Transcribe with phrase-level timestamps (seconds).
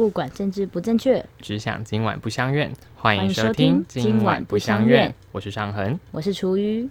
[0.00, 2.72] 不管政治不正确，只想今晚不相怨。
[2.96, 6.00] 欢迎迎收听今晚不相怨，我是尚恒。
[6.10, 6.88] 我是厨余。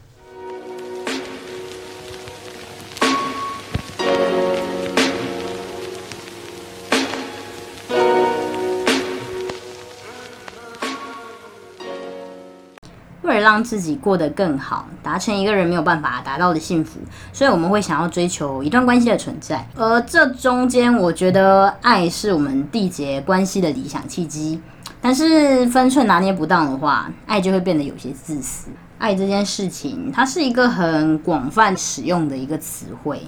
[13.50, 17.00] 让自己过得更好，达成一个人没有办法达到的幸福，
[17.34, 19.68] 所以我们会想要追求一段关系的存在。
[19.76, 24.62] 而这中间，我觉得爱是我们缔结关系的理想契机。
[25.02, 28.68] 但是分寸拿捏不当的话，爱就会变得有些自私。
[28.98, 33.22] 爱这件事情，它是一个很广泛使用的一个词汇。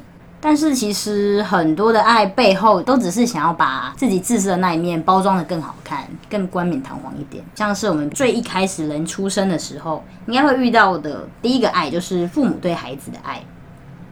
[0.43, 7.43] 但是其实很多的爱背后，都只是想要把自己自私的那一面包装的更好看、更冠冕堂皇一点。
[7.53, 13.39] 像是我们最一开始人出生的时候，应该会遇到的第一个爱，就是父母对孩子的爱。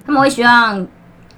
[0.06, 0.88] 他们会希望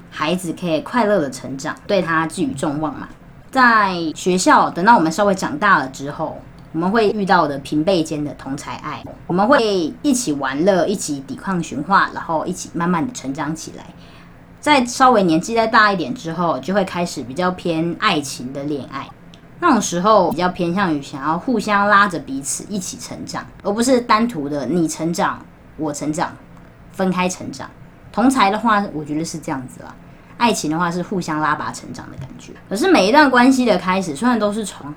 [0.09, 3.08] 孩子可以快乐的成长，对他寄予众望嘛。
[3.50, 6.38] 在学校，等到我们稍微长大了之后，
[6.73, 13.86] 我们会遇到的平辈间的同才爱，我们会一起玩乐，一起抵抗驯化，然后一起慢慢的成长起来。
[14.62, 19.06] 在稍微年纪再大一点之后，就会开始比较偏爱情的恋爱。
[19.59, 25.44] 那种时候比较偏向于想要互相拉着彼此一起成长，而不是单独的你成长
[25.78, 26.36] 我成长，
[26.92, 27.70] 分开成长。
[28.12, 29.95] 同才的话，我觉得是这样子啦。
[30.38, 32.54] 爱情的话是互相拉拔成长的感觉。
[32.70, 34.94] 可是每一段关系的开始，虽然都是从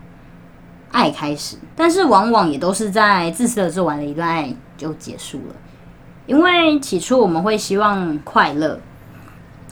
[0.92, 5.55] 爱开始，但是往往也都是在自私的做完了一段爱就结束了。
[6.27, 8.81] 因为起初我们会希望快乐，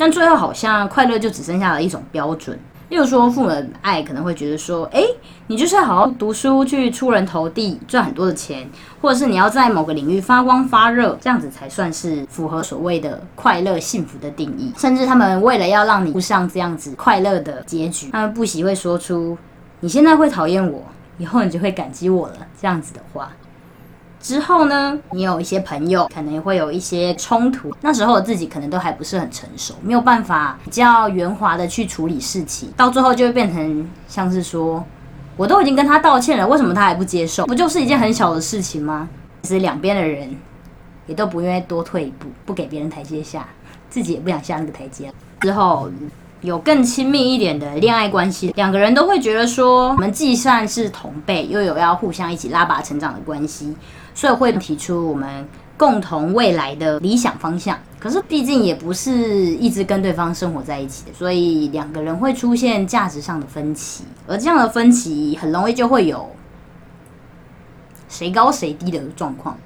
[0.03, 2.59] 但最后好像快乐就只剩下了一种标准。
[2.89, 5.07] 例如说，父母的爱可能会觉得说，诶，
[5.47, 8.69] 你就是要好好读书，去出人头地，赚很多的钱，
[9.01, 14.73] 或者是你要在某个领域发光发热，这样子才算是符合所谓的快乐幸福的定义。
[14.77, 19.39] 甚至他们为了要让你不上这样子快乐的结局，他们不惜会说出
[19.79, 20.83] “你现在会讨厌我，
[21.17, 23.31] 以后你就会感激我了”这样子的话。
[24.23, 34.83] 之后呢，你有一些朋友可能会有一些冲突，那时候的自己可能都还不是很成熟，没有办法比较圆滑的去处理事情，到最后就会变成像是说，
[35.37, 37.45] 我都已经跟他道歉了，为什么他还不接受？
[37.47, 39.09] 不就是一件很小的事情吗？
[39.43, 40.35] 其实两边的人
[41.07, 43.45] 也都不愿意多退一步，不给别人台阶下，
[43.91, 45.13] 自己也不想下那个台阶。
[45.41, 45.91] 之后
[46.43, 53.75] 有更亲密一点的恋爱关系，两个人都会觉得说，我们既算是同辈，又有要互相一起拉拔成长的关系。
[54.15, 66.31] 所以会提出我们共同未来的理想方向，可是毕竟也不是一直跟对方生活在一起的，所以两个人会出现价值上的分歧，而这样的分歧很容易就会有
[68.07, 69.57] 谁高谁低的状况。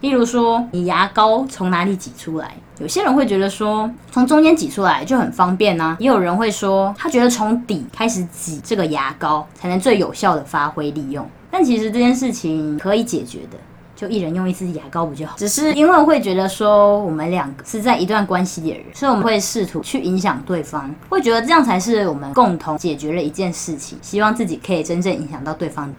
[0.00, 2.56] 例如说，你牙膏从哪里挤出来？
[2.80, 5.96] 有些人会觉得说，从中间挤出来就很方便啊。
[5.98, 11.28] 也有人会说，他觉得从底开始挤这个牙膏才能最有效的发挥利用。
[11.50, 13.58] 但其实这件事情可以解决的。
[13.96, 15.34] 就一人用一支牙膏不就好？
[15.36, 25.92] 只是因为会觉得说我们两个是在一段关系里的人，所以我们会试图去影响对方，会觉得这样才是我们共同解决了一件事情，希望自己可以真正影响到对方。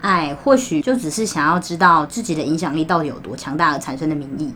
[0.00, 4.54] 爱或许就只是想要知道自己的影响力到底有多强大而产生的名义。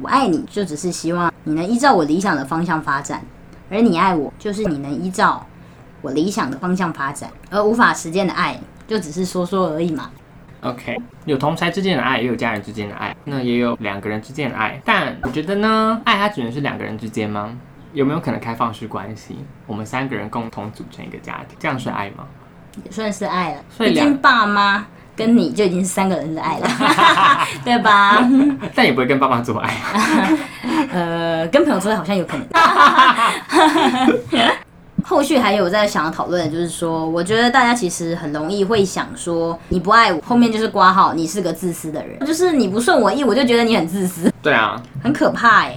[0.00, 3.22] 我爱你就只是希望你能依照我理想的方向发展，
[3.70, 5.46] 而你爱我就是你能依照
[6.00, 10.10] 我理想的方向发展，而无法实践的爱就只是说说而已嘛。
[10.62, 14.80] OK，有同才之间的爱，也有家人之间的爱，那也有两个人之间的爱。
[14.84, 17.56] 但我觉得呢，爱它只能是两个人之间吗？
[17.92, 19.36] 有没有可能开放式关系？
[19.66, 22.26] 我们三个人共同组成一个家庭，这样是爱吗？
[22.84, 23.64] 也算是爱了。
[23.68, 24.86] 所以两毕竟爸妈
[25.16, 26.68] 跟你就已经是三个人的爱了，
[27.64, 28.26] 对吧？
[28.74, 29.74] 但也不会跟爸妈做爱。
[30.92, 32.46] 呃，跟朋友做爱好像有可能。
[35.04, 45.74] 后续还有在想要讨论的，就是说，我觉得大家其实很容易会想说，你不爱我，后面就是挂号，你是个自私的人，就是你不顺我意，我就觉得你很自私，对啊，很可怕哎。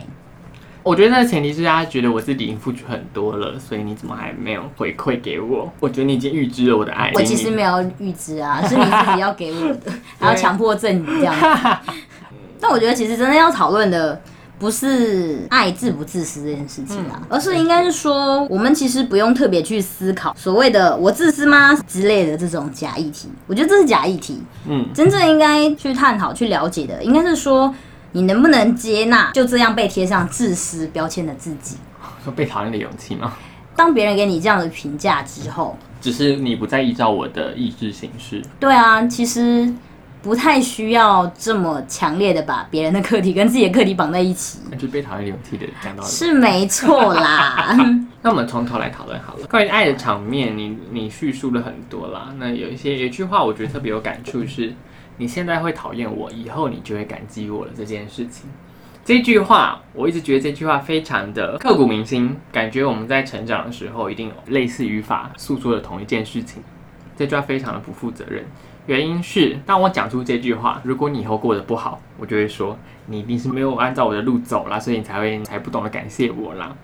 [0.85, 5.73] 我觉得那个前提是大家觉得我自己已经付出很多了，所以你怎么还没有回馈给我？
[5.79, 7.11] 我觉得你已经预知了我的爱。
[7.15, 11.91] 我其实没有预知啊，是你自己要给我的， 还要强迫症你这样子。
[12.61, 14.21] 但我觉得其实真的要讨论的。
[14.57, 23.27] 不是爱自不自私这件事情啊，而是应该是说，我们其实不用特别去思考所谓的“我自私吗”之类的这种假议题。
[23.47, 24.41] 我觉得这是假议题。
[24.65, 27.75] 嗯，真正应该去探讨、去了解的，应该是说，
[28.15, 31.75] 你能不能接纳就这样被贴上自私标签的自己？
[32.23, 33.33] 说被讨厌的勇气吗？
[33.75, 38.41] 当别人给你这样的评价之后，只是你不再依照我的意志行事。
[38.57, 39.73] 对啊，其实。
[40.23, 46.09] 不太需要这么强烈的把别人的课题跟自己的课题绑在一起，那就被讨厌的勇气的讲到了。
[46.09, 47.77] 是没错啦。
[48.23, 49.45] 那我们从头来讨论好了。
[49.45, 52.33] 关于爱的场面，你你叙述了很多啦。
[52.39, 54.73] 那有一些有一句话，我觉得特别有感触是，
[55.17, 58.49] 你现在会讨厌我，以后你就会感激我了这件事情。
[59.03, 66.63] 这句话，我一直觉得这句话非常的刻骨铭心，感觉我们在成长的时候一定有类似语法诉说的同一件事情。
[67.15, 68.43] 这句话非常的不负责任，
[68.87, 76.75] 原因是当我讲出这句话，如果你以后过得不好，我就会说你一定是没有按照我的路走啦，所以你才会才不懂得感谢我啦。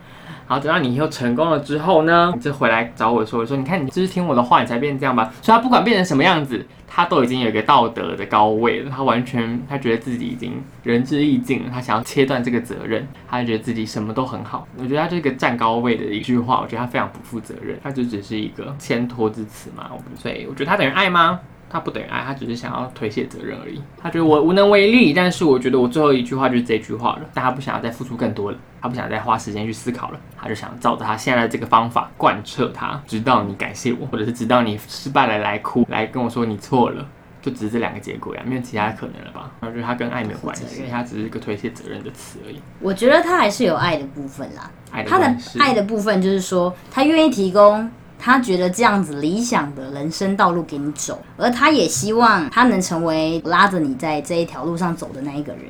[0.51, 5.31] 然后等到你以后成功了之后呢，你就回来找我说说，你看你就是听我的话，你才变成这样吧。
[5.42, 8.92] 所以他不管变成什么样子，他都已经有一个道德的高位了。
[8.94, 14.68] 他完全他觉得自己已经仁至义尽了，他想要切断这个责任，他觉得自己什么都很好。
[14.77, 19.89] 我觉得他这个站高位的一句话，我觉得他非常不负责任，他就只是一个牵拖之词嘛。
[20.18, 21.39] 所以我觉得他等于爱吗？
[21.72, 23.82] 他不等于爱，他只是想要推卸责任而已。
[23.98, 27.22] 他觉得我无能为力，但是我觉得我最后一句话就是这句话了。
[27.34, 37.08] 但他不想要再付出更多了，他不想再花时间去思考了，他就想照着他现在的这个方法贯彻他，直到你感谢我，或者是直到你失败了来哭，来跟我说你错了，
[37.42, 39.50] 就只是这两个结果呀，没有其他可能了吧？
[39.62, 42.60] 我觉得他跟爱没有关系，他只是一个推卸责任的词而已。
[42.82, 44.70] 我觉得他还是有爱的部分啦，
[45.08, 47.90] 他的爱的部分就是说，他愿意提供
[48.24, 55.64] 他觉得这样子理想的人生道路给你走，而他也希望他能成为拉着你在这一条路上走的那一个人。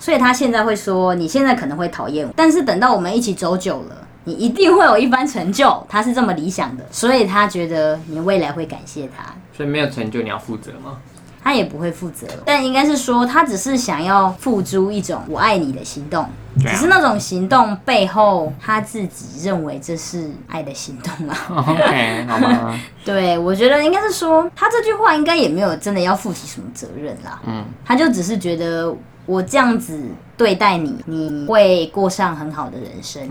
[0.00, 5.86] 所以他现在会说，你现在可能会讨厌我，但是等到我们一起走久了，你一定会有一番成就。
[5.88, 9.32] 他是这么理想的，所以他觉得你未来会感谢他。
[9.56, 10.96] 所以没有成就你要负责吗？
[11.42, 16.28] 他也不会负责，但应该是说，他只是想要付诸一种“我爱你”的行动，
[16.60, 21.36] 只是那种行动背后，他自己认为这是爱的行动啊。
[21.66, 22.80] OK，好吗？
[23.04, 28.94] 对，我觉得应该是说，他这句话应该也没有真的要负起什么责任啦，嗯，他就只是觉得
[29.24, 29.98] 我这样子
[30.36, 33.26] 对待你，你会过上很好的人生，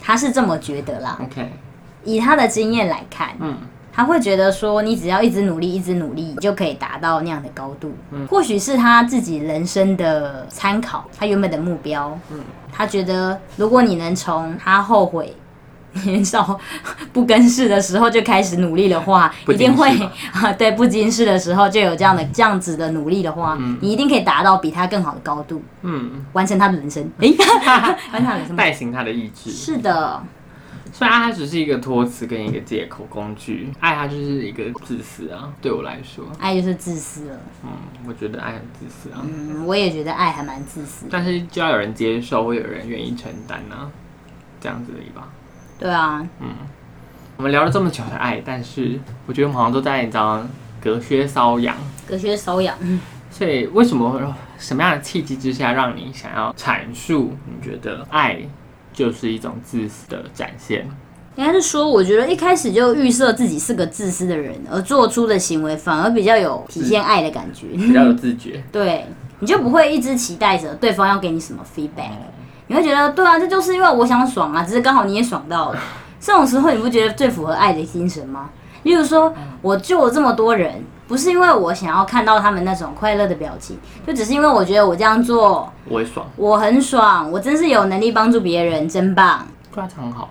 [0.00, 1.18] 他是这么觉得啦。
[1.20, 1.50] OK，
[2.04, 3.56] 以他的经验来看，嗯，
[3.98, 7.92] 他会觉得说，你只要一直努力，一直努力，你就可以达到那样的高度。
[8.12, 12.16] 嗯或许是他自己人生的参考，他原本的目标。
[12.30, 12.38] 嗯
[12.72, 15.34] 他觉得，如果你能从他后悔
[16.04, 16.56] 年少
[17.12, 19.90] 不更事的时候就开始努力的话，一定会
[20.30, 27.02] 啊，对，不经事的时候就有这样的这样子的努力的话，你一定可以达到比他更好的高度，嗯，完成他的人生。
[27.18, 27.34] 诶，
[28.12, 28.62] 完成他的人生吗。
[28.62, 29.50] 代行他的意志。
[29.50, 30.22] 是的，
[30.98, 35.48] 虽然它只是一个托词跟一个借口工具，爱它就是一个自私啊。
[35.62, 37.38] 对我来说，爱就是自私了。
[37.62, 37.70] 嗯，
[38.04, 39.22] 我觉得爱很自私啊。
[39.22, 41.10] 嗯，我也觉得爱还蛮自私的。
[41.12, 43.88] 但是就要有人接受，会有人愿意承担啊，
[44.60, 45.28] 这样子而已吧。
[45.78, 46.48] 对啊，嗯
[47.36, 50.44] 我们聊了这么久的爱，但是我觉得我们好像都在你知道
[50.82, 51.76] 隔靴搔痒。
[52.08, 52.76] 隔靴搔痒。
[53.30, 58.40] 所以为什么什么样的契机之下，让你想要阐述你觉得爱
[58.98, 60.84] 就是一种自私的展现？
[61.36, 67.68] 应该是说，我觉得一开始就预设自己是个自私的人，而做出的行为反而比较有体现爱的感觉。
[67.76, 68.60] 比较有自觉。
[68.72, 69.06] 对，
[69.38, 72.10] 你就不会一直期待着对方要给你什么 feedback，
[72.66, 75.78] 你会觉得对啊，这就是因为我想爽啊，只是刚好你也爽到了。
[76.18, 78.50] 这种时候，你不觉得最符合爱的精神吗？
[78.82, 89.46] 例如说，我救了这么多人，不是因为我想要看到他们那种快乐的表情，就只是因为我觉得我这样做我也爽，我很爽，我真是有能力帮助别人，真棒。
[89.74, 90.28] 对啊，这很好。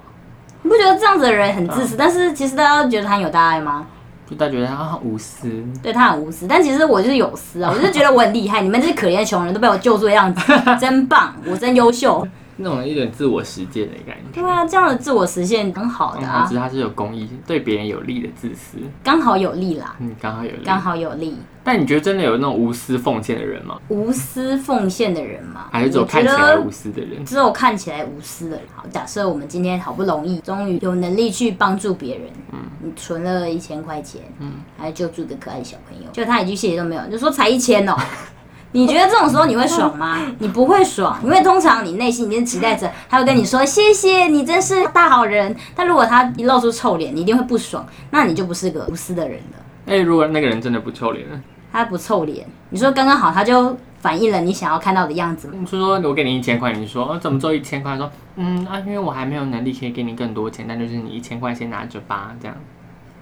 [0.62, 1.96] 你不觉得这样子的人很自私？
[1.98, 3.88] 但是其实大家都觉得他很有大爱吗？
[4.30, 5.50] 就大家觉得他很无私，
[5.82, 7.72] 对他很无私，但其实我就是有私啊！
[7.74, 10.42] 我就觉得我很厉害，你们这些可怜的穷人都被我救出的样子，
[10.78, 12.28] 真棒，我真优秀。
[12.58, 14.42] 那种一点自我实践的感觉。
[14.42, 20.64] 对啊，这样的自我实现很好的嗯，啊只，是他是有公益，对别人有利的自私，刚好有利啦，嗯，刚好有利。
[20.66, 21.36] 刚好有利。
[21.64, 23.78] 但你觉得真的有那种无私奉献的人吗？
[23.90, 27.26] 无私奉献的人吗，还是只有看起来无私的人？
[27.26, 28.66] 只有看起来无私的人。
[28.74, 37.96] 好，假设我们今天好不容易，终于有能力去帮助别人，嗯，你存了一千块钱，嗯，还救助一个可爱的小朋友，就他一句谢谢都没有，就说才一千哦。
[38.78, 40.20] 你觉得这种时候你会爽吗？
[40.38, 45.56] 你不会爽，因为通常你内心已经期待着他会跟你说谢谢你真是大好人。
[45.76, 49.58] 但如果他一露出臭脸，你一定会不爽，那你就不是个无私的人了。
[49.88, 51.42] 哎、如果那个人真的不臭脸呢？
[51.72, 55.50] 他不臭脸，你说刚刚好，他就反映了你想要看到的样子。
[55.52, 57.94] 你说说我给你一千块，你说哦怎么做一千块？
[57.94, 62.56] 他说嗯啊，因为我还没有能力可以给你更多钱，但就是你一千块先拿着吧，这样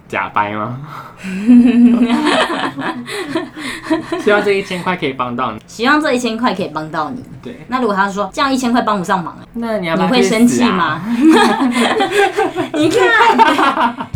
[0.08, 0.80] 假掰吗？
[4.24, 5.60] 希望这一千块可以帮到你。
[5.68, 7.24] 希望这一千块可以帮到你。
[7.42, 10.22] 对，那如果他说这样一千块帮不上忙，那你要你会？
[10.22, 11.02] 生气吗？
[12.74, 14.08] 你看，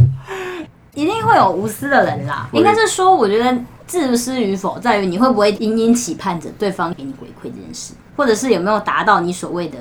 [0.94, 2.48] 一定会有无私的人啦。
[2.52, 9.78] 应该是说，我觉得自私与否在于你会不会殷殷期盼着对方给你回馈这件事，或者是有没有达到你所谓的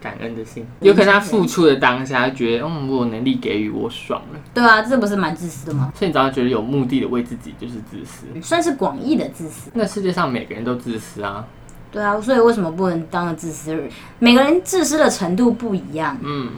[0.00, 4.40] 感恩的心，有可能他付出的当下，觉得嗯，我有能力给予，我爽了。
[4.54, 5.92] 对啊，这不是蛮自私的吗？
[5.94, 8.26] 所以你只要觉得有目的的为自己，就是自私。
[8.40, 9.70] 算是广义的自私。
[9.74, 11.44] 那世界上每个人都自私啊。
[11.90, 13.88] 对啊，所以为什么不能当个自私人？
[14.18, 16.16] 每个人自私的程度不一样。
[16.22, 16.50] 嗯，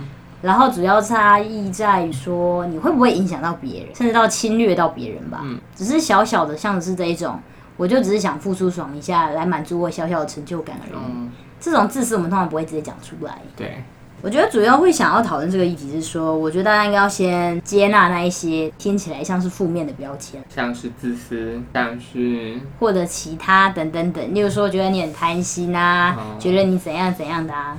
[0.42, 5.40] 然后主要差异在于说你会不会影响到别人，甚至到侵略到别人吧。
[5.44, 7.40] 嗯只是小小的，像是这一种，
[7.76, 10.92] 我就只是想付出爽一下，来满足我小小的成就感而已。
[10.92, 13.38] 嗯，这种自私我们通常不会直接讲出来。
[13.56, 13.84] 对，
[14.22, 27.76] 我觉得主要会想要讨论这个议题是说，我觉得大家应该要先接纳那一些听起来像是负面的标签，像是自私，像是或者其他等等等，例如说觉得你很贪心啊，哦觉得你怎样怎样的啊。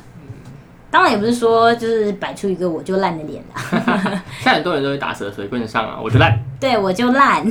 [0.89, 3.61] 当然也不是说就是摆出一个我就烂的脸啦，
[4.39, 6.38] 现在很多人都会打蛇随棍上啊，我就烂。
[6.59, 7.45] 对我就烂。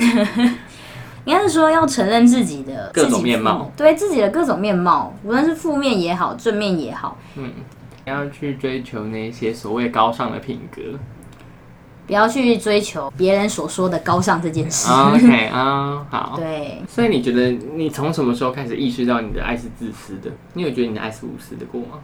[1.24, 7.52] 应该是说要承认自己的各种面貌负对自己的各种面貌，无论是负面也好，正面也好，嗯，
[8.04, 10.98] 要去追求那些所谓高尚的品格。
[12.06, 14.90] 不要去追求别人所说的高尚这件事。
[14.90, 16.32] OK 啊，好。
[16.36, 20.28] 对，所以你觉得你从什么时候开始意识到你的爱是自私的？
[20.54, 22.00] 你有觉得你的爱是无私的过吗？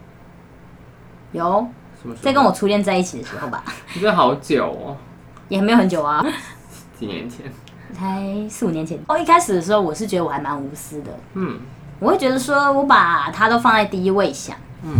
[1.32, 1.66] 有
[2.00, 2.24] 什么时候？
[2.24, 4.96] 在跟我初恋在一起的时候吧，你真的好久哦，
[5.48, 6.24] 也没有很久啊，
[6.96, 7.50] 几年前。
[7.94, 8.98] 才四五年前。
[9.08, 11.58] 哦，一开始的时候我是觉得我还蛮无私的，嗯。
[11.98, 14.92] 我会觉得说我把他都放在第一位想，嗯。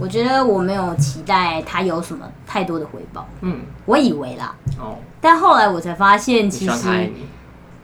[0.00, 7.12] 我觉得我没有期待他有什么太多的回报，嗯，我以为啦，哦，但后来我才发现，其实。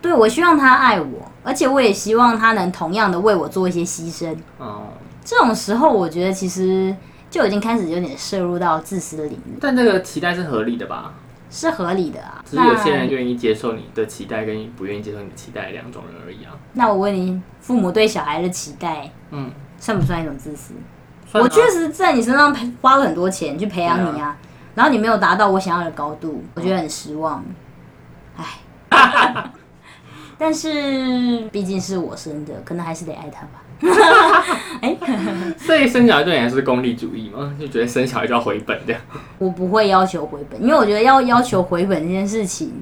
[0.00, 4.36] 对我希望他爱我，而且我也希望他能同样的为我做一些牺牲。
[4.58, 4.88] 哦，
[5.24, 6.92] 这种时候，我觉得其实
[7.30, 11.14] 就已经开始有点摄入到自私的领域，但这个期待是合理的吧？
[11.52, 12.42] 是合理的啊。
[12.44, 16.50] 只是有些人愿意接受你的期待，跟不愿意接受你的期待两种人而已啊。
[16.72, 20.74] 那我问你，父母对小孩的期待嗯，算不算一种自私？
[20.74, 24.36] 啊我确实在你身上培花了很多钱去培养你对啊，
[24.74, 27.42] 然后你没有达到我想要的高度，我觉得很失望。
[28.36, 29.50] 唉，
[30.36, 33.61] 但是毕竟是我生的，可能还是得爱他吧。
[34.82, 34.96] 哎、
[35.58, 37.52] 所以生小孩对你来说是功利主义吗？
[37.58, 39.00] 就觉得生小孩就要回本这样？
[39.38, 42.72] 我不会要求回本，因为我觉得要要求回本这件事情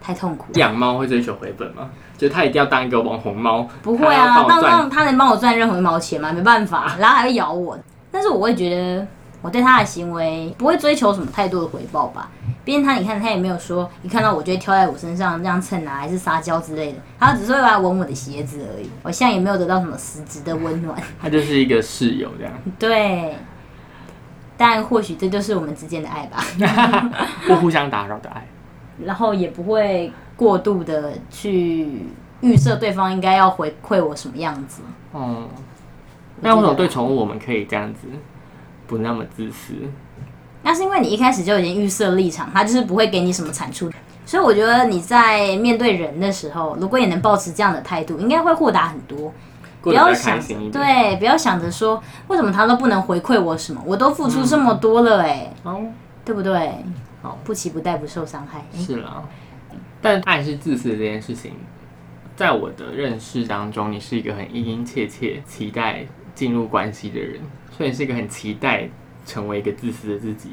[0.00, 0.58] 太痛苦了。
[0.58, 1.90] 养猫会追求回本吗？
[2.18, 6.32] 就是他一定要当一个网红猫，不会啊，他要帮我赚当他能帮我赚任何一毛钱吗？
[6.32, 7.76] 没办法，然后还会咬我。
[8.10, 9.06] 但是我会觉得，
[9.42, 12.30] 我对他的行为不会追求什么太多的回报吧。
[12.64, 16.98] 毕竟他，你看他也没有说一看到我就会挑在我身上这样蹭啊，还是撒娇之类的。
[17.18, 18.88] 他只是会来闻我的鞋子而已。
[19.02, 20.96] 我现在也没有得到什么实质的温暖。
[21.20, 23.36] 他就是一个室友这样，对，
[24.56, 26.44] 但或许这就是我们之间的爱吧。
[27.46, 28.46] 不互相打扰的爱。
[29.04, 32.06] 然后也不会过度的去
[32.42, 34.82] 预设对方应该要回馈我什么样子。
[35.10, 35.48] 哦、
[36.40, 38.06] 那为什么对宠物我们可以这样子，
[38.92, 39.72] 不那么自私？
[40.62, 43.90] 那是因为你一开始就已经预设立场，他就是不会给你什么产出，
[44.26, 49.32] 所以我觉得你在面对人的时候，如果也能保持这样的态度，应该会豁达很多。
[49.80, 50.38] 不要想。
[50.70, 55.80] 对，不要想着说为什么他都不能回馈我什么，我都付出这么多了哎、哦，
[56.22, 56.70] 对不对？
[57.22, 58.62] 好不期不待，不受伤害。
[58.78, 59.22] 是啦，
[60.02, 61.54] 但爱是自私这件事情，
[62.36, 67.40] 在我的认识当中，你是一个很殷殷切切期待进入关系的人，
[67.76, 68.88] 所以你是一个很期待
[69.26, 70.50] 成为一个自私的自己。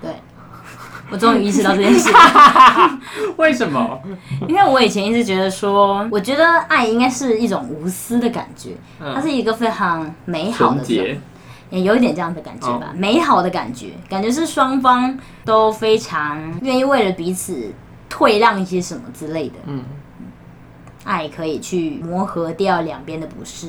[0.00, 0.10] 对，
[1.10, 2.10] 我终于意识到这件事。
[3.36, 4.00] 为什么？
[4.46, 11.18] 因为我以前一直觉得说，我觉得爱应该是一种无私的感觉，它嗯，是一个非常美好的。
[11.70, 17.72] 也有一点这样的感觉哦吧，美好的感觉，感觉是双方都非常愿意为了彼此
[18.08, 19.82] 退让一些什么之类的，嗯
[21.04, 23.68] 爱可以去磨合掉两边的不适。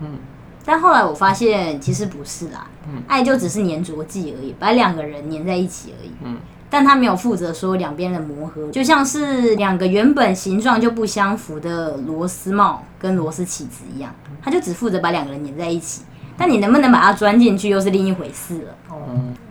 [0.00, 0.18] 嗯
[0.64, 6.10] 但后来我发现其实不是啦，嗯爱就只是粘着剂而已，把两个人粘在一起而已。
[6.24, 6.36] 嗯
[6.68, 14.12] 但他没有负责说两边的磨合，就像是两个原本形状就不相符的螺丝帽跟螺丝起子一样，
[14.42, 16.02] 他就只负责把两个人粘在一起。
[16.36, 18.74] 但你能不能把它钻进去，又是另一回事了。
[18.90, 18.96] 哦，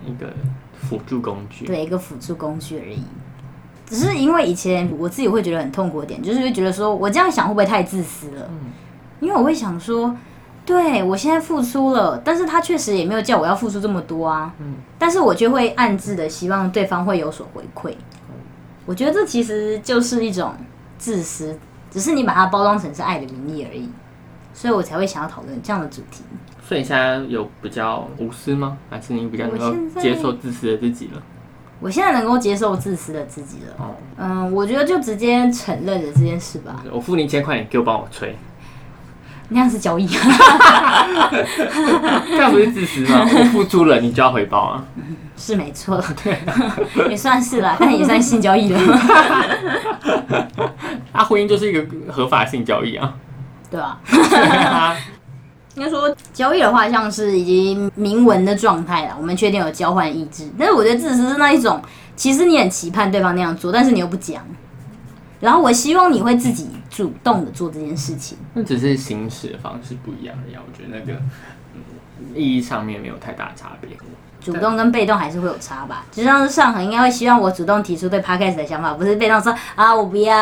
[0.06, 0.32] 一个
[0.77, 1.65] 辅助工具。
[1.65, 3.01] 对，一个辅助工具而已。
[3.86, 8.48] 只是因为以前我自己会觉得很痛苦的点，就是会觉得说我这样想会不会太自私了？
[8.50, 8.72] 嗯
[9.22, 10.13] 因为我会想说，
[10.65, 14.54] 对我现在付出了，但是他确实也没有叫我要付出这么多啊。
[14.60, 17.96] 嗯但是我就会暗自的希望对方会有所回馈。
[18.86, 20.54] 我觉得这其实就是一种
[20.98, 21.58] 自私，
[21.89, 23.89] 只是你把它包装成是爱的名义而已。
[24.54, 26.24] 所以我才会想要讨论这样的主题。
[26.62, 28.77] 所以你现在有比较无私吗？
[28.89, 29.46] 还是你比较
[30.00, 31.22] 接受自私的自己了？
[31.79, 33.74] 我现在能够接受自私的自己了。
[33.77, 38.36] 哦，嗯，我觉得就直接承认了这件事吧，我付你一千块，你给我帮我吹，
[39.50, 40.08] 那样是交易。
[42.27, 43.22] 这样不是自私吗？
[43.24, 44.84] 我付出了，你就要回报啊。
[45.38, 46.38] 是没错，对
[47.10, 48.79] 也算是啦，但也算性交易了，
[51.12, 53.13] 啊，婚姻就是一个合法性交易啊。
[53.70, 54.00] 对吧？
[54.08, 54.96] 对啊
[55.75, 60.50] 应该说交易的话，像是已经明文的状态了，我们确定有交换意志。
[60.58, 61.82] 但是我觉得自私是那一种，
[62.15, 64.41] 其实你很期盼对方那样做，但是你又不讲，
[65.39, 68.38] 然后我希望你会自己主动的做这件事情。
[68.53, 70.62] 那只是行使的方式不一样而已啊。
[70.65, 71.20] 我觉得那个、
[71.74, 71.82] 嗯、
[72.34, 73.89] 意义上面没有太大差别。
[74.41, 80.36] 主动跟被动还是会有差吧，就像是上恒应该会希望我主动提出对 podcast 的想法，不是被动说啊我不要，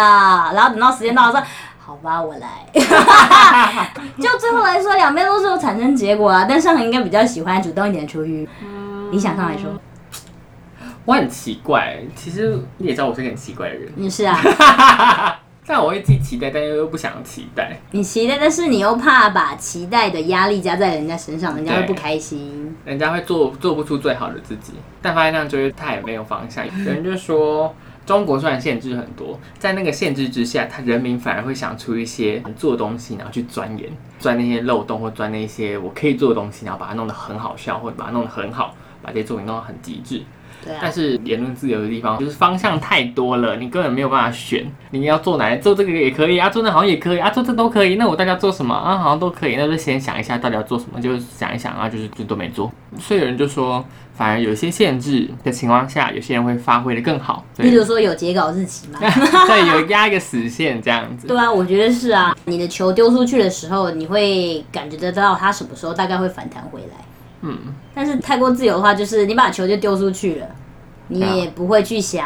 [0.53, 1.41] 然后等到时间到了说
[1.85, 2.65] 好吧我来，
[4.17, 8.47] 就最后来说两边都是有产生结果啊，但上海应该比较喜欢主动一点出于
[9.11, 9.69] 理想上来说，
[11.03, 14.39] 我很奇怪，其实你也知道我是个很奇怪的人，你是啊，
[15.67, 17.77] 但我会既期待，但又又不想期待。
[17.91, 22.75] 你期待，但是你又怕把期待的压力加在人家身上，人家会不开心。
[22.85, 26.65] 人家会做做不出最好的自己，但发现这样就会太没有方向。
[26.65, 27.73] 有人就说，
[28.05, 40.21] 中国虽然限制很多，在那个限制之下，他人民反而会想出一些做东西，然后去钻研，钻那些漏洞或钻那些我可以做的东西，然后把它弄得很好笑，或者把它弄得很好，把这些作品弄得很极致。
[40.63, 44.65] 对啊但，是言论自由的地方就是方向太多了，你根本没有办法选。
[44.91, 47.95] 你要做哪做这个也可以啊，做那好像也可以啊，做这都可以。
[47.95, 48.97] 那我大家做什么啊？
[48.97, 49.55] 好像都可以。
[49.55, 52.71] 那就先想一下到底要做什么，就想一想啊，就是就都没做。
[52.99, 57.43] 所以有人就说，反而有一些限制的情况下，有些人会发挥的更好。
[57.55, 58.99] 对，例如说有截稿日期嘛。
[59.47, 61.27] 对，有压一个死线这样子。
[61.27, 62.35] 对啊，我觉得是啊。
[62.45, 67.03] 你的球丢出去的时候，你会感觉得到它什么时候大概会反弹回来。
[67.43, 67.57] 嗯，
[67.93, 70.47] 但是太过自由的话，就是你把球就丢出去了，
[71.09, 72.25] 你也不会去想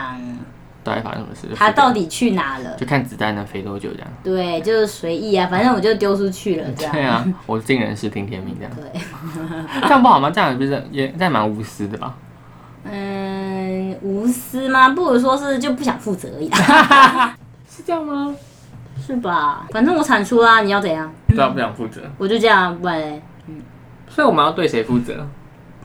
[0.83, 1.47] 到底发生什么事？
[1.55, 2.75] 它到底去哪了。
[2.77, 4.07] 就看子弹能飞多久这样。
[4.23, 6.93] 对，就是随意啊，反正我就丢出去了，这样。
[6.93, 9.01] 对啊，我尽人事听天命这样，对，
[9.81, 10.29] 这样不好吗？
[10.29, 12.15] 这样不是也这样蛮无私的吧？
[12.89, 14.89] 嗯，无私吗？
[14.89, 17.35] 不如说是就不想负责而已 啦，
[17.69, 18.33] 是这样吗？
[19.05, 19.65] 是吧？
[19.71, 21.11] 反正我产出啦，你要怎样？
[21.27, 22.01] 对啊，不想负责。
[22.17, 23.21] 我就这样，不然嘞
[24.07, 25.27] 所以我们要对谁负责？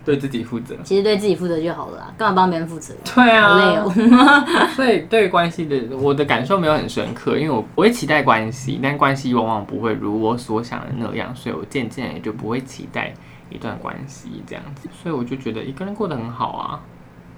[0.04, 0.74] 对自己负责。
[0.82, 2.92] 其实对自己负责就好了啦，干嘛帮别人负责？
[3.14, 3.92] 对好累哦。
[4.74, 13.14] 所以对关系的我的感受没有很深刻，因为我我会期待关系，但关系往往不会如我所想的那样，所以我渐渐也就不会期待
[13.48, 14.88] 一段关系这样子。
[15.00, 16.80] 所以我就觉得一个人过得很好啊，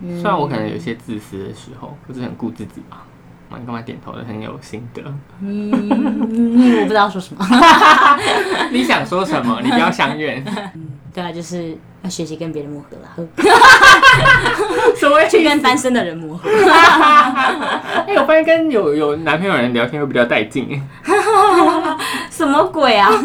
[0.01, 3.05] 虽然我可能有些自私的时候，或者很顾自己吧。
[3.55, 4.25] 哇你干嘛点头的？
[4.25, 5.01] 很有心得。
[5.41, 5.71] 嗯，
[6.81, 7.47] 我不知道说什么。
[8.73, 9.61] 你想说什么？
[9.63, 10.45] 你不要相怨。
[11.15, 13.15] 对啊，就是要学习跟别人磨合啦，
[14.99, 16.49] 所谓去跟单身的人磨合。
[18.07, 20.83] 哎、我发现跟有有男朋友的人聊天会比较带劲，
[22.31, 23.11] 什么鬼啊？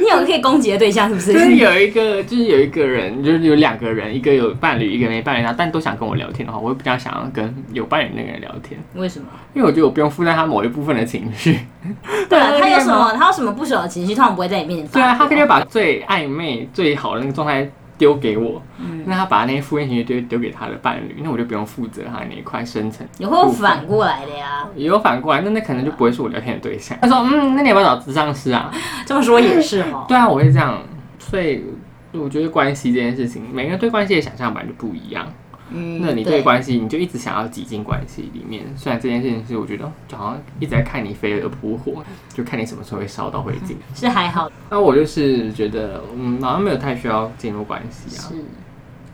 [0.00, 1.32] 你有个可以攻击的对象是不是？
[1.32, 9.26] 就是是有一个，就是有一个人，就是有两个人，一个有伴侣，一个没伴侣，然后但都想跟我聊天的话，我会比较想要跟有伴侣那个人聊天，为什么？
[9.54, 11.58] 因为我觉得我不用负担他某一部分的情绪。
[12.28, 13.12] 对啊，他有什么？
[13.16, 23.06] 他有什么不爽的情绪，通常不会在你面前发对啊，他可以把最暧昧、最好的那个状态丢给我，嗯那他把那些负面情绪丢丢给他的伴侣，那我就不用负责他那一块深层。
[23.18, 24.66] 也会有反过来的呀。
[24.74, 26.96] 也有反过来，那那可能就不会是我聊天的对象。
[27.00, 28.72] 他说，嗯，那你要不要找智商师啊？
[29.06, 30.04] 这么说也是哈。
[30.08, 30.80] 对啊，我会这样，
[31.18, 31.64] 所以
[32.12, 35.26] 我觉得关系这件事情，每个人对关系的想象本来就不一样。
[35.70, 38.64] 嗯那你对关系，你就一直想要挤进关系里面。
[38.76, 43.74] 虽然这件事情是我觉得就好像一直在看你飞蛾扑火，就看你什么时候会烧到灰烬。
[43.94, 48.28] 是还好，那我就是觉得，嗯，好像没有太需要进入关系啊。
[48.28, 48.34] 是，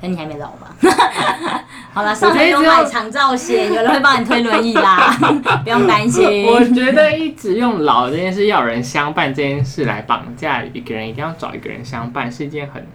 [0.00, 0.74] 可你还没老吧？
[1.92, 5.16] 好了，上面有买长照险，有人会帮你推轮椅啦，
[5.64, 6.46] 不用担心。
[6.46, 12.86] 我觉得一直用老这件事要有人相伴这件事来绑架一个人，一定要找一个人相伴，是一件很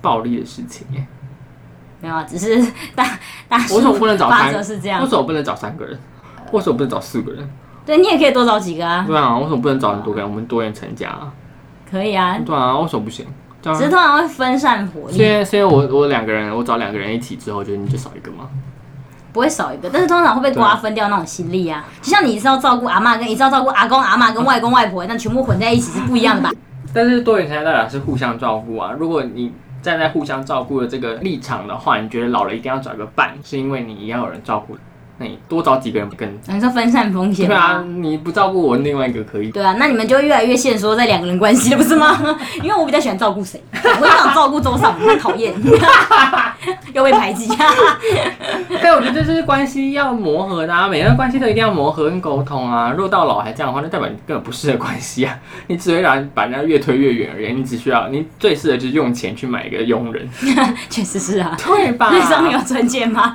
[0.00, 1.06] 暴力的事情耶。
[2.00, 2.60] 没有啊，只是
[2.94, 3.04] 大
[3.48, 4.52] 大为什么不能找八三？
[4.52, 5.08] 折是这样为。
[5.08, 5.98] 什么不能找三个人？
[6.52, 7.48] 为什么不能找四个人？
[7.84, 10.28] 对你也可以多找几个啊，对啊，为什么不能找很多个人？
[10.28, 11.32] 我们多元成家啊。
[11.90, 13.26] 可以啊，对啊，为什么不行？
[13.60, 18.48] 只是通常会分散火力，所以，所以我我两个人，我找两个人一起之后，就你就少一个吗？
[19.32, 21.84] 不会少一个，但是通常会被瓜分掉那种心力啊。
[22.00, 26.50] 就像你一次要照顾阿嬷，跟一次要照顾阿公阿嬷跟外公外婆，那全部混在一起是不一样的吧？
[26.94, 28.92] 但是多元成家代表是互相照顾啊。
[28.96, 29.52] 如果你
[29.82, 34.76] 站在互相照顾的这个立场的话，你觉得老了一定要找个伴，是因为你一样有人照顾。
[35.20, 39.50] 那你多找几个人跟你说分散风险对啊，你不照顾我，另外一个可以。
[39.50, 42.38] 对啊，那你们就会越来越限缩在两个人关系了，不是吗？
[42.62, 43.60] 因为我比较喜欢照顾谁，
[44.00, 45.52] 我也想照顾周尚， 很讨厌，
[46.94, 47.48] 又被排挤。
[48.80, 52.94] 对我觉得这就是关系要磨合的啊，每段关系都一定要磨合跟沟通啊。
[52.96, 57.52] 若到老还这样的话，那代表你根本不适合关系啊，你只会让把人家越推越远而已。
[57.52, 60.28] 你只需要，你最适合就是用钱去买一个佣人，
[60.88, 62.08] 确实是啊，对吧？
[62.12, 63.34] 那上面有存钱吗？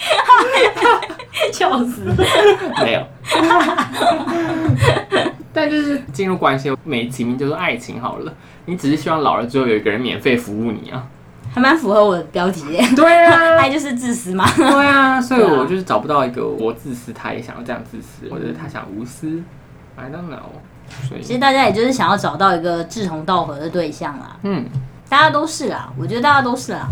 [1.52, 2.04] 笑死！
[2.82, 3.06] 没有。
[5.52, 8.32] 但就是进入关系，美其名就是爱情好了。
[8.66, 11.04] 你只是希望老了之后有一个人免费服务你啊。
[11.52, 12.84] 还蛮符合我的标题耶。
[12.94, 14.48] 对啊，爱就是自私嘛。
[14.56, 19.42] 对啊，所以我就是找不到一个我自私，他也想要这样自私，或者是他想无私
[19.96, 21.08] ，I don't know。
[21.08, 24.64] 所以其实大家也就是想要找到一个志同道合的对象啦，嗯，
[25.08, 26.86] 大家都是啦，我觉得大家都是啦，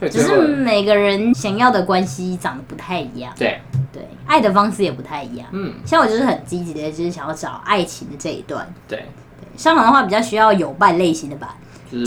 [0.00, 3.60] 只是每个人想要的关系长得不太一样，对，
[3.92, 5.48] 对，爱的方式也不太一样。
[5.52, 8.70] 嗯，像我就是很积极的，就是想要找爱情的这一段。
[8.86, 8.98] 对
[9.40, 11.56] 对，香港的话比较需要有伴类型的吧，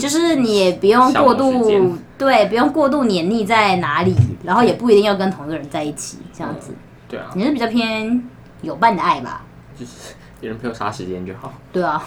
[0.00, 6.72] 就是你也不用过度，对，不用过度黏腻在哪里，然后也不一定要跟同一个人在一起，这样子。
[7.08, 8.22] 对啊，你是比较偏
[8.62, 9.42] 有伴的爱吧？
[9.78, 9.92] 就是
[10.40, 11.52] 有人陪我杀时间就好。
[11.72, 12.02] 对啊，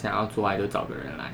[0.00, 1.24] 想要做爱就找个人来，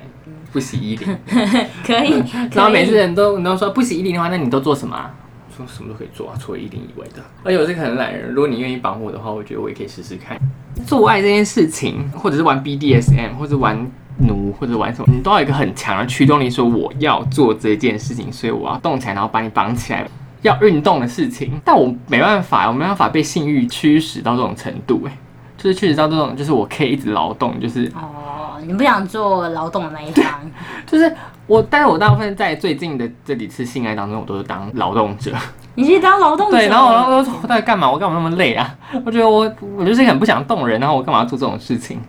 [0.53, 1.17] 不洗衣领。
[1.87, 2.23] 可以。
[2.53, 5.15] 然后每次人都你都说不洗衣领的话，那你都做什么、啊？
[5.57, 7.23] 说什么都可以做啊，除了衣领以外的。
[7.45, 10.37] 而且我是个很懒人，如果你愿意绑我的话，我觉得我也可以试试看。
[10.85, 13.87] 做爱这件事情，或者是玩 BDSM，或者玩
[14.19, 20.07] 奴，或者玩什么，你都要有一个很强的驱动力，说我要做这件事情，所以我要动起来，然后把你绑起来。
[20.43, 25.19] 要运动的事情，但我没办法，我没办法被性欲驱使到这种程度，哎，
[25.57, 28.36] 就是驱使到这种，就是我可以一直劳动，就是哦，
[28.67, 30.25] 你不想做劳动的那一方，
[30.87, 31.15] 就是
[31.47, 35.33] 我，但是我大部分在最近的这几次性爱当中，我都是当劳动者。
[35.77, 36.57] 你去当劳动者。
[36.57, 37.91] 对，然后我说我到底干嘛？
[37.91, 38.75] 我干嘛那么累啊？
[39.05, 42.01] 我觉得我我就是很不想动人，然后我干嘛要做这种事情？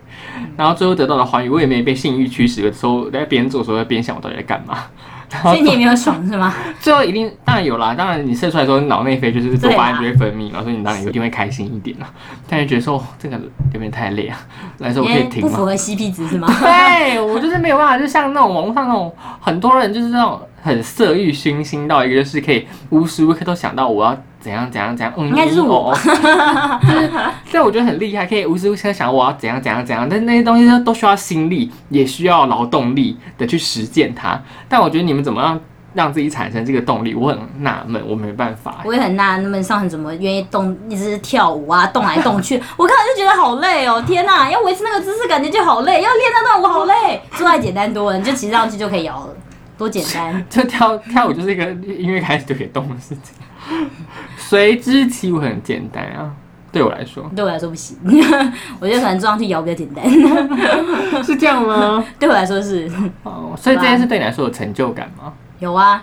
[0.56, 4.78] 然后最后得到的欢愉，我也没被性欲驱使的时候，在边做的时候在边想我到底在干嘛。
[5.42, 6.54] 所以你也没有爽是吗？
[6.80, 12.08] 最后一定当然有啦，当然你射出来的时候，脑内啡就是多巴胺就会分泌嘛，所以你当然一定会开心一点啦。
[12.48, 13.38] 但是觉得说、哦、这个
[13.74, 14.38] 有点太累啊，
[14.78, 15.48] 来说我可以停吗？
[15.48, 16.48] 不符合 CP 值是吗？
[16.60, 27.10] 对我就是没有办法，就像那种网络上那种很多人就是那种很色欲熏心到一个，就是可以无时无刻都想到我要怎样怎样怎样，嗯，应该就是我哦，哦就是
[27.52, 34.40] 对，我觉得很厉害，可以无时无刻想我要怎样怎样怎样，但是那些东西都都需要心力，也需要劳动力的去实践它。
[34.68, 35.58] 但我觉得你们怎么样
[35.94, 38.76] 让自己产生这个动力，我很纳闷，我没办法。
[38.84, 44.00] 我也很纳闷，上人怎么愿意动，一直跳舞啊，动来动去， 我看了就觉得好累哦！
[44.06, 47.20] 天哪，要维持那个姿势，感觉就好累，要练那段舞好累。
[47.32, 49.34] 做爱简单多了，你就骑上去就可以摇了，
[49.76, 50.44] 多简单。
[50.48, 53.34] 就跳跳舞就是一个音乐开始就可以动的事情，
[54.36, 56.30] 随之起舞很简单啊，
[56.72, 57.96] 对我来说对我来说不行，
[58.80, 60.04] 我觉得可能坐上去摇比较简单。
[61.24, 62.02] 是这样吗？
[62.18, 62.90] 对我来说是
[63.24, 65.32] 哦，所以这件事对你来说有成就感吗？
[65.58, 66.02] 有啊，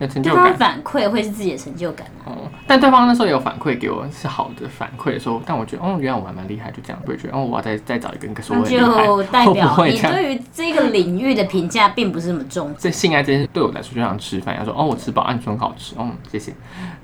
[0.00, 0.58] 有成就对方感。
[0.58, 2.26] 反馈会是自己的成就感啊。
[2.26, 2.32] 哦，
[2.66, 9.98] 但对方那时候有反馈给我是好的反馈的时候，但我觉得哦，原来我还蛮厉害，就这样，不会觉得哦，我要再再找一个人跟说那 我很厉害，就代表你？
[10.00, 12.74] 对于这个领域的评价并不是那么重。
[12.78, 16.52] 这性爱这件事对我来说就像吃饭一样，说哦，我吃饱，啊，你说很好吃，哦，谢谢。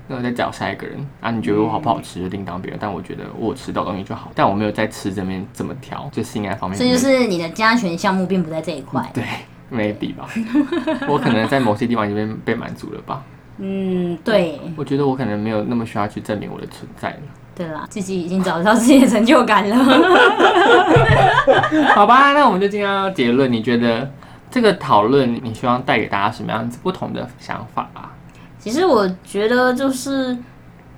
[0.09, 6.79] 那我再找下一个人，啊，你觉得我好不好吃就另当别论，但我觉得我吃到东西就好，但我没有在吃这边怎么挑，就性爱方面。
[6.79, 9.09] 这就是你的加权项目并不在这一块。
[9.13, 9.23] 对
[9.71, 10.27] ，maybe 吧，
[11.07, 13.21] 我可能在某些地方已经被被满足了吧。
[13.59, 17.17] 嗯，对，我觉得我可能没有那么需要去证明我的存在了。
[17.55, 19.75] 对啦，自己已经找到自己的成就感了。
[21.95, 23.51] 好吧，那我们就今天要结论。
[23.51, 24.07] 你觉得
[24.51, 28.11] 这个讨论，你希望带给大家什么样子不同的想法啊？
[28.59, 30.37] 其实我觉得就是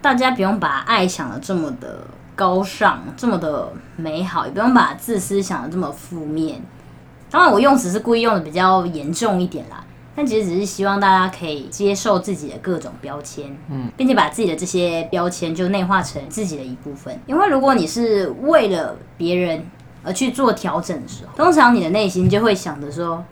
[0.02, 2.06] 大家不用把爱想的这么的
[2.36, 6.62] 高尚，这么的美好，也不用把自私想的这么负面。
[7.30, 9.84] 当然，我用词是故意用的比较严重一点啦。
[10.16, 17.18] 但其实只是希望大家可以接受自己的各种标签，嗯，并且把自己的这些标签就内化成自己的一部分。
[17.26, 19.66] 因为如果你是为了别人
[20.04, 23.24] 而去做调整的时候，通常你的内心就会想着说，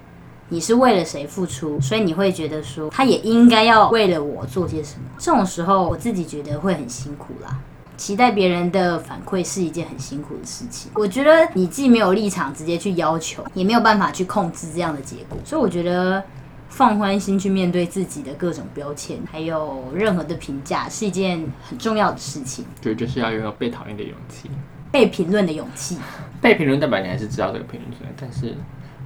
[0.47, 5.01] 你是为了谁付出，所以你会觉得说，他也应该要为了我做些什么。
[5.17, 7.59] 这种时候，我自己觉得会很辛苦啦。
[7.97, 10.91] 期待别人的反馈是一件很辛苦的事情。
[10.93, 16.23] 我觉得你既没有立场直接去要求，也没有办法去控制这样的结果，所以我觉得
[16.69, 22.63] 放宽心去面对自己的各种标签，还有任何的评价，是一件很重要的事情。
[22.81, 24.49] 对就是要拥有被讨厌的勇气。
[24.89, 25.97] 被评论的勇气，
[26.39, 28.55] 被评论代表你还是知道这个评论存在，但是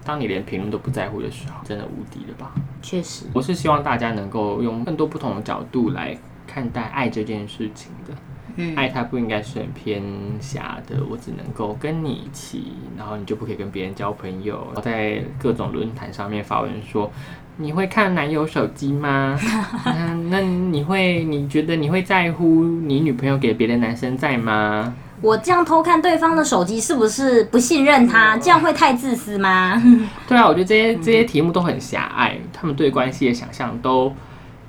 [0.06, 2.54] 当你连评论都不在乎的时候，真的无敌了吧？
[2.84, 8.13] 确实，我是希望大家能够用更多不同的角度来看待爱这件事情的。
[8.55, 10.01] 嗯爱它不应该是很偏
[10.39, 14.67] 狭的，我只能够跟你一起，然后你就不可以跟别人交朋友。
[14.67, 17.11] 然后在各种论坛上面发文说，
[17.57, 19.37] 你会看男友手机吗？
[19.85, 24.93] 那那你会，你觉得你会在乎你女朋友给别的男生在吗？
[25.21, 28.35] 我这样偷看对方的手机，是不是不信任他？
[28.37, 29.79] 这样会太自私吗？
[30.27, 34.11] 对啊，我觉得这些这些题目都很狭隘，他们对关系的想象都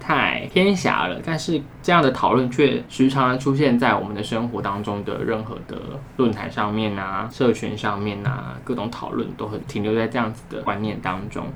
[0.03, 1.21] 太偏狭了。
[1.25, 5.81] 但是这样的讨论却时常地出现在我们的生活当中的任何的
[6.17, 11.47] 论坛上面啊、社群上面啊，各种讨论都很停留在这样子的观念当中。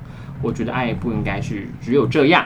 [0.41, 2.45] 我觉得爱不应该是只有这样，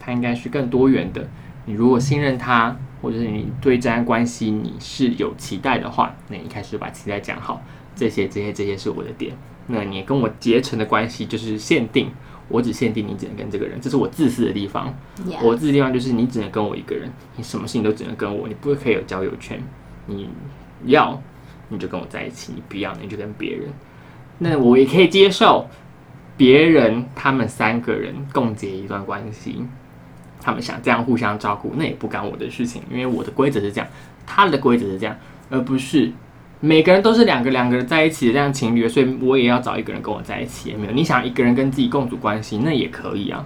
[0.00, 1.28] 它应该是更多元的。
[1.66, 7.62] 你如果信任他，或者是你对这段关系你是有期待的话，那你开始把期待讲好，
[7.94, 9.36] 这些这些这些是我的点。
[9.66, 12.10] 那你跟我结成的关系就是限定，
[12.48, 14.94] 我只限定你只能跟这个人，这是我自私的地方。
[15.42, 19.62] 我自私的地方就是你只能跟我一个人，你什么事情都只能跟我，你不可以有交友圈。
[20.06, 20.28] 你
[20.84, 21.20] 要
[21.68, 23.68] 你就跟我在一起，你不要你就跟别人。
[24.38, 25.66] 那我也可以接受
[26.36, 29.64] 别人他们三个人共结一段关系，
[30.40, 33.88] 他们想这样互相照顾，那也不干我的事情，因为我的规则是这样，
[34.26, 35.16] 他的规则是这样，
[35.48, 36.12] 而不是
[36.64, 40.92] 每个人都是两个两个人在一起的这样情侣，所以我也要找一个人跟我在一起，也没有。
[40.92, 43.44] 你想一个人跟自己共处关系，那也可以啊。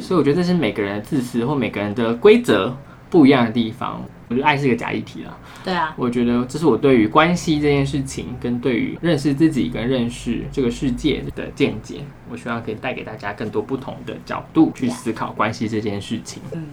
[0.00, 2.74] 所以我觉得这是每个人的自私或每个人的规则
[3.10, 4.02] 不一样的地方。
[4.28, 5.38] 我觉得爱是一个假议题了。
[5.62, 12.00] 对啊，我觉得这是我对于关系这件事情，跟对于认识自己跟认识这个世界的见解。
[12.30, 16.42] 我希望可以带给大家更多不同的角度去思考关系这件事情。
[16.52, 16.64] 嗯，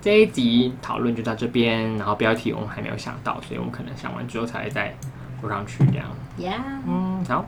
[0.00, 4.94] 这一集讨论就到这边，然后标题我们还没有想到，所以我们可能想完之后才会再
[5.40, 6.08] 补上去这样。
[6.38, 6.60] Yeah。
[6.86, 7.44] 嗯，好，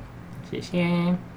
[0.50, 1.31] 谢谢。